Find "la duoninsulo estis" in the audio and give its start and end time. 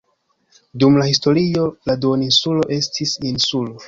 1.89-3.15